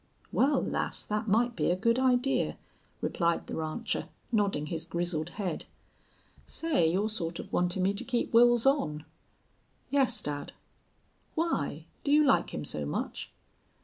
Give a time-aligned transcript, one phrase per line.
[0.31, 2.55] "Wal, lass, thet might be a good idee,"
[3.01, 5.65] replied the rancher, nodding his grizzled head.
[6.47, 9.05] "Say, you're sort of wantin' me to keep Wils on."
[9.91, 10.53] "Yes, dad."
[11.35, 11.85] "Why?
[12.03, 13.31] Do you like him so much?"